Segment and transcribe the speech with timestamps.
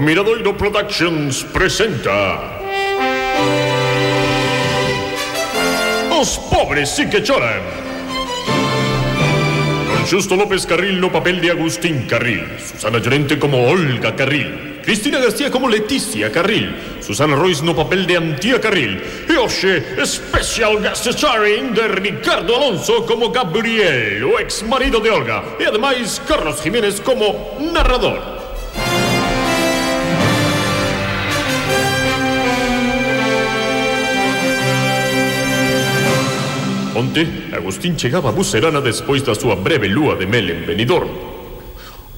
[0.00, 2.38] Miradoiro Productions presenta.
[6.10, 7.60] Os pobres sí que choran.
[9.88, 12.46] Con Justo López Carril no papel de Agustín Carril.
[12.58, 14.80] Susana Llorente como Olga Carril.
[14.82, 16.74] Cristina García como Leticia Carril.
[17.00, 19.00] Susana Royce no papel de Antía Carril.
[19.38, 25.42] Hoxe, special guest starring de Ricardo Alonso como Gabriel O ex marido de Olga.
[25.60, 28.31] E ademais Carlos Jiménez como narrador
[37.12, 41.10] seguinte, Agustín chegaba a Bucerana despois da súa breve lúa de mel en Benidorm.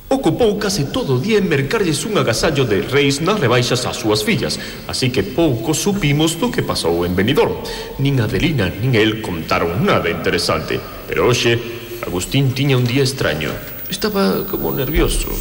[0.09, 4.23] Ocupou case todo o día en mercarlles un agasallo de reis nas rebaixas ás súas
[4.23, 7.59] fillas, así que pouco supimos do que pasou en Benidorm.
[7.99, 10.79] Nin Adelina nin el contaron nada interesante,
[11.11, 11.59] pero hoxe
[12.07, 13.51] Agustín tiña un día extraño.
[13.91, 15.35] Estaba como nervioso.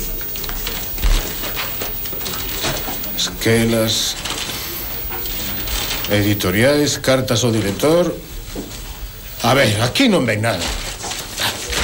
[3.14, 4.18] Esquelas,
[6.10, 8.33] editoriais, cartas ao director
[9.44, 10.64] A ver, aquí non ven nada.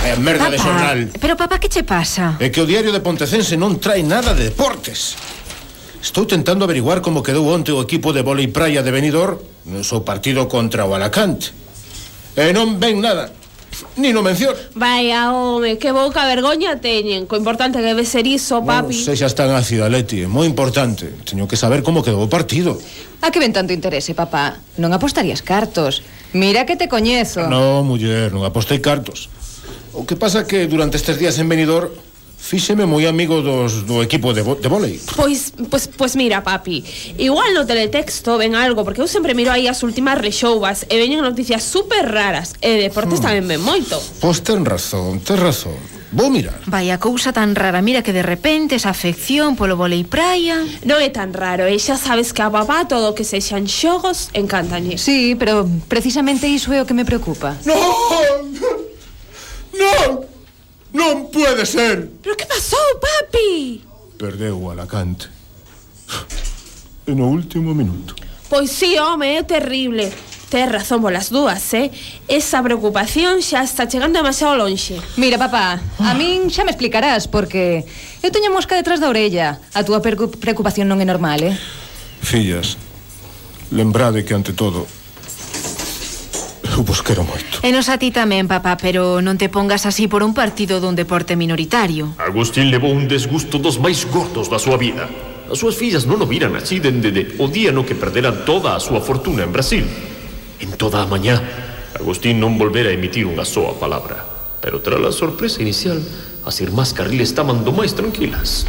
[0.08, 1.00] É a merda papá, de xornal.
[1.20, 2.40] Pero papá, que che pasa?
[2.40, 5.20] É que o diario de Pontecense non trae nada de deportes.
[6.00, 10.08] Estou tentando averiguar como quedou onte o equipo de volei praia de Benidorm no seu
[10.08, 11.52] partido contra o Alacante.
[12.40, 13.28] E eh, non ven nada.
[14.00, 14.56] Ni no mención.
[14.80, 17.28] Vaya, home, que boca vergoña teñen.
[17.28, 18.96] Co importante que debe ser iso, papi.
[18.96, 21.12] Bueno, se xa están a Ciudaleti, é moi importante.
[21.28, 22.80] Teño que saber como quedou o partido.
[23.20, 24.56] A que ven tanto interese, papá?
[24.80, 26.00] Non apostarías cartos.
[26.34, 27.50] Mira que te coñezo.
[27.50, 29.30] No, muller, non apostei cartos.
[29.94, 31.90] O que pasa que durante estes días en Benidorm
[32.40, 36.82] Fíxeme moi amigo dos, do equipo de, de volei Pois, pois, pois mira, papi
[37.20, 41.20] Igual no teletexto ven algo Porque eu sempre miro aí as últimas rexouvas E veñen
[41.20, 43.26] noticias super raras E deportes hmm.
[43.28, 46.58] tamén ven moito Pois ten razón, ten razón Vou mirar.
[46.66, 50.66] Vai a cousa tan rara, mira que de repente esa afección polo volei praia...
[50.82, 54.34] Non é tan raro, e xa sabes que a babá todo o que sexan xogos
[54.34, 54.98] encantañe.
[54.98, 55.02] Eh.
[55.02, 57.54] Sí, pero precisamente iso é o que me preocupa.
[57.62, 57.78] Non!
[59.78, 60.10] Non!
[60.98, 62.10] Non puede ser!
[62.26, 63.86] Pero que pasou, papi?
[64.17, 65.30] Perdeu o Alacante.
[67.06, 68.17] E no último minuto.
[68.50, 70.10] Pois sí, home, é terrible
[70.49, 71.93] ter razón polas dúas, eh?
[72.27, 74.98] Esa preocupación xa está chegando demasiado lonxe.
[75.15, 77.86] Mira, papá, a min xa me explicarás porque
[78.26, 79.61] eu teño mosca detrás da orella.
[79.77, 81.55] A túa preocupación non é normal, eh?
[82.26, 82.76] Fillas,
[83.70, 84.89] lembrade que ante todo
[86.80, 87.59] eu vos quero moito.
[87.59, 90.95] E nos a ti tamén, papá, pero non te pongas así por un partido dun
[90.95, 92.15] deporte minoritario.
[92.15, 95.11] Agustín levou un desgusto dos máis gordos da súa vida.
[95.52, 98.77] As súas fillas non o viran así dende de, o día no que perderan toda
[98.77, 100.08] a súa fortuna en Brasil
[100.59, 101.42] en toda a mañá.
[101.97, 104.23] Agustín non volvera a emitir unha soa palabra,
[104.61, 105.99] pero tras a sorpresa inicial,
[106.45, 108.64] as irmás Carril estaban do máis tranquilas.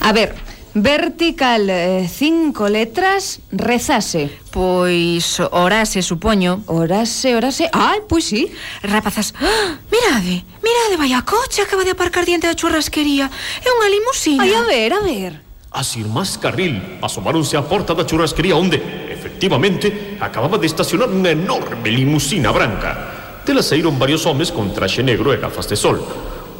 [0.00, 0.34] A ver,
[0.74, 4.30] vertical eh, cinco letras, rezase.
[4.50, 6.64] Pois orase, supoño.
[6.66, 7.70] Orase, orase.
[7.72, 8.50] Ai, pois sí.
[8.82, 9.78] Rapazas, ¡Ah!
[9.90, 13.30] mirade, mirade, vai a coche acaba de aparcar diante da churrasquería.
[13.62, 14.42] É unha limusina.
[14.42, 15.32] Ai, a ver, a ver.
[15.74, 21.88] As irmás Carril asomáronse á porta da churrasquería onde efectivamente, acababa de estacionar una enorme
[21.90, 23.40] limusina branca.
[23.46, 25.96] Dela saíron varios homes con traxe negro e gafas de sol.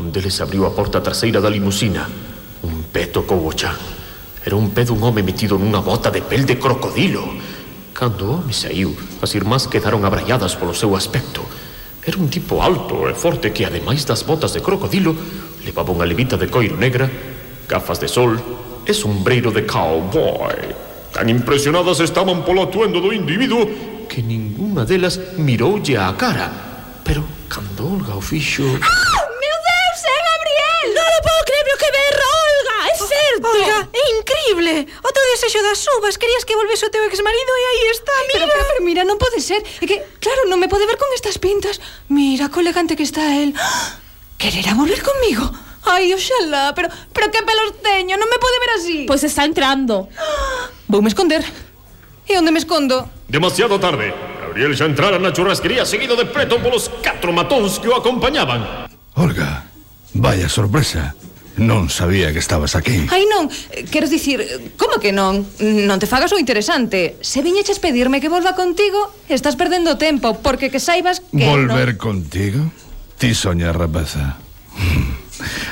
[0.01, 2.09] Un deles abriu a porta traseira da limusina.
[2.65, 3.77] Un pé tocou o chan.
[4.45, 7.25] Era un pé dun home metido nunha bota de pel de crocodilo.
[7.93, 11.45] Cando o home saiu, as irmás quedaron abraiadas polo seu aspecto.
[12.01, 15.13] Era un tipo alto e forte que, ademais das botas de crocodilo,
[15.65, 17.09] levaba unha levita de coiro negra,
[17.69, 18.37] gafas de sol
[18.85, 20.94] e sombreiro de cowboy.
[21.15, 23.71] Tan impresionadas estaban polo atuendo do individuo
[24.11, 26.51] que ningunha delas miroulle a cara.
[27.07, 28.67] Pero cando Olga o fixo...
[28.67, 29.23] ¡Ah!
[29.39, 30.87] Meu Deus, é Gabriel!
[30.91, 32.77] Non o podo creer o que ver, Olga!
[32.91, 33.47] É certo!
[33.47, 34.75] Olga, é increíble!
[35.07, 38.35] O teu desexo das uvas, querías que volvese o teu exmarido e aí está, mira!
[38.35, 39.63] Pero, pero, pero, mira, non pode ser.
[39.63, 41.79] É que, claro, non me pode ver con estas pintas.
[42.11, 43.55] Mira, co elegante que está el.
[43.55, 44.03] ¡Ah!
[44.35, 45.47] Quererá volver conmigo?
[45.87, 49.07] Ai, oxalá, pero, pero que pelos teño, non me pode ver así.
[49.07, 50.11] Pois pues está entrando.
[50.19, 50.54] ¡Ah!
[50.89, 51.45] Voume esconder.
[52.29, 53.09] E onde me escondo?
[53.29, 54.13] Demasiado tarde.
[54.41, 58.89] Gabriel xa entrara na churrasquería seguido de preto polos catro matóns que o acompañaban.
[59.19, 59.67] Olga,
[60.15, 61.19] vaya sorpresa.
[61.55, 63.07] Non sabía que estabas aquí.
[63.15, 63.47] Ai non,
[63.95, 64.43] quero dicir,
[64.75, 65.47] como que non?
[65.63, 67.15] Non te fagas o interesante.
[67.23, 72.03] Se viñeches pedirme que volva contigo, estás perdendo tempo, porque que saibas que Volver non...
[72.03, 72.61] contigo?
[73.23, 74.43] Ti soñas, rapaza.
[74.75, 75.15] Mm.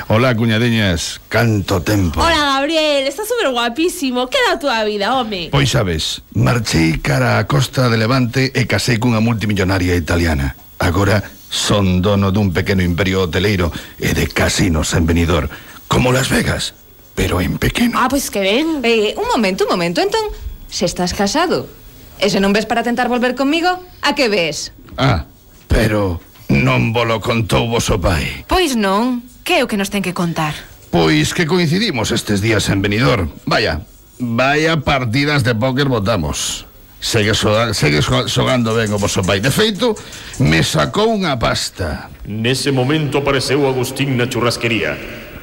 [0.07, 1.19] Ola, cuñadeñas.
[1.27, 2.21] canto tempo.
[2.21, 4.29] Hola, Gabriel, está super guapísimo.
[4.29, 9.03] Queda a túa vida, home Pois sabes, marchei cara á costa de Levante E casei
[9.03, 10.55] cunha multimillonaria italiana.
[10.79, 13.67] Agora son dono dun pequeno imperio hoteleiro
[13.99, 15.51] E de casinos en venidor
[15.91, 16.71] Como Las Vegas,
[17.19, 17.99] pero en pequeno.
[17.99, 18.79] Ah, pois que ben.
[18.87, 20.23] Eh, Un momento, un momento, entón
[20.71, 21.67] Se estás casado
[22.15, 24.71] E se non ves para tentar volver comigo, a que ves?
[24.95, 25.27] Ah,
[25.67, 28.47] pero non volo contou vos o pai.
[28.47, 30.55] Pois non, que é o que nos ten que contar?
[30.93, 33.31] Pois que coincidimos estes días en Benidorm.
[33.47, 33.81] Vaya,
[34.19, 36.67] vaya partidas de póker votamos.
[37.01, 39.41] Segue, soga, segue xogando ben o vosso pai.
[39.41, 39.97] De feito,
[40.37, 42.13] me sacou unha pasta.
[42.29, 44.93] Nese momento apareceu Agustín na churrasquería.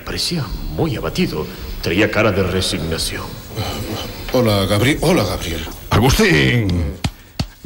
[0.07, 0.47] Parecía
[0.79, 1.43] moi abatido.
[1.83, 3.27] Traía cara de resignación.
[4.31, 5.67] Hola, Gabriel Hola, Gabriel.
[5.91, 6.95] Agustín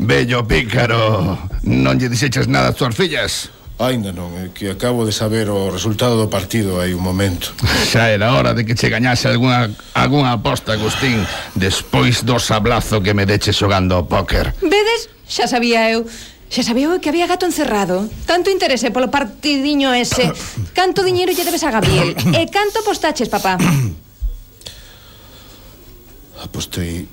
[0.00, 1.36] Bello pícaro.
[1.69, 5.66] Non lle dixeches nada ás túas fillas Ainda non, é que acabo de saber o
[5.66, 7.50] resultado do partido hai un momento.
[7.90, 9.66] Xa era hora de que che gañase alguna,
[9.98, 11.26] alguna aposta, Agustín,
[11.58, 14.54] despois do sablazo que me deche xogando ao póker.
[14.62, 15.10] Vedes?
[15.26, 16.06] Xa sabía eu.
[16.46, 18.06] Xa sabía eu que había gato encerrado.
[18.30, 20.30] Tanto interese polo partidiño ese.
[20.78, 22.14] Canto diñeiro lle debes a Gabriel?
[22.14, 23.58] e canto postaches, papá?
[26.46, 27.10] Apostei...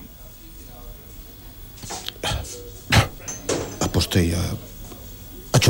[3.81, 4.69] Apostei a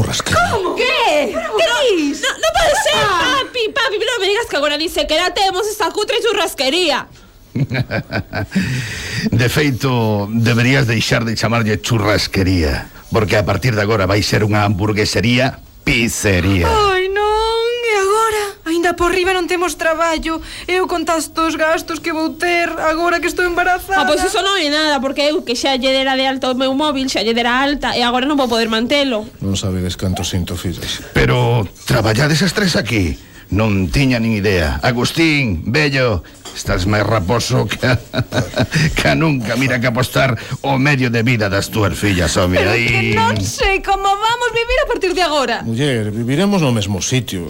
[0.02, 0.76] Como?
[0.76, 1.34] Que?
[1.34, 2.22] Que dis?
[2.22, 5.92] No, no pode ser, papi, papi, non me digas que agora ni sequera temos esta
[5.92, 7.08] cutre churrasquería.
[9.32, 14.64] De feito, deberías deixar de chamarlle churrasquería Porque a partir de agora vai ser unha
[14.64, 16.91] hamburguesería pizzería
[18.92, 20.44] Anda por riba non temos traballo.
[20.68, 24.04] Eu con os gastos que vou ter agora que estou embarazada.
[24.04, 26.56] Ah, pois iso non é nada, porque eu que xa lle dera de alta o
[26.60, 29.24] meu móvil, xa lle dera alta e agora non vou poder mantelo.
[29.40, 33.16] Non sabedes canto sinto, fillas Pero traballades as tres aquí.
[33.56, 34.84] Non tiña nin idea.
[34.84, 36.20] Agustín, Bello,
[36.52, 37.80] Estás máis raposo que,
[39.00, 40.36] que nunca Mira que apostar
[40.68, 44.78] o medio de vida das túas fillas, home Pero que non sei como vamos vivir
[44.84, 47.48] a partir de agora Muller, viviremos no mesmo sitio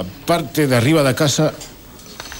[0.00, 1.52] a parte de arriba da casa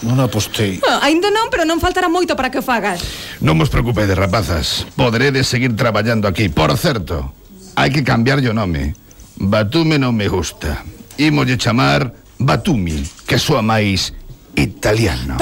[0.01, 0.81] Non apostei.
[0.81, 3.05] Bueno, ainda non, pero non faltará moito para que o fagas.
[3.45, 4.89] Non vos preocupedes, rapazas.
[4.97, 6.49] Poderedes seguir traballando aquí.
[6.49, 7.37] Por certo,
[7.77, 8.97] hai que cambiar o nome.
[9.37, 10.81] Batume non me gusta.
[11.21, 12.97] Imolle chamar Batumi,
[13.29, 14.17] que soa máis
[14.57, 15.37] italiano.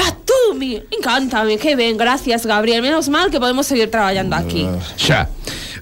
[0.48, 2.82] Batumi, encántame, que ben, gracias, Gabriel.
[2.82, 4.66] Menos mal que podemos seguir traballando aquí.
[4.96, 5.28] Xa,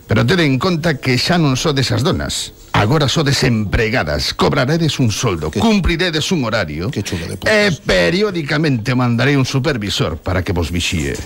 [0.06, 5.10] pero tede en conta que xa non sodes as donas Agora sodes empregadas Cobraredes un
[5.10, 7.80] soldo, cumpriredes un horario Que chulo de E putas.
[7.82, 11.16] periódicamente mandarei un supervisor Para que vos vixíe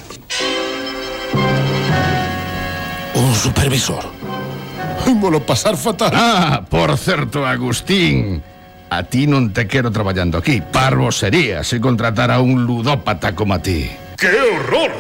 [3.15, 4.05] Un supervisor.
[5.21, 6.13] Volo pasar fatal.
[6.15, 8.41] Ah, por certo, Agustín
[8.91, 13.63] A ti non te quero traballando aquí Parvo sería se contratara un ludópata como a
[13.63, 13.91] ti
[14.21, 14.93] ¡Qué horror!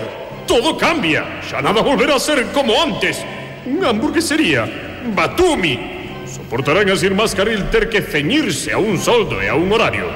[0.51, 1.41] Todo cambia.
[1.49, 3.25] Ya nada volverá a ser como antes.
[3.67, 4.67] Una hamburguesería.
[5.15, 5.79] Batumi.
[6.27, 10.07] Soportarán así más carril ter que ceñirse a un soldo e a un horario.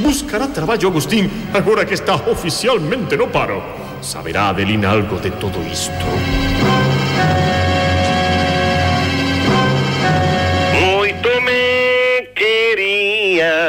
[0.00, 3.62] Buscará traballo Agustín agora que está oficialmente no paro.
[4.00, 6.53] Saberá Adelina algo de todo isto.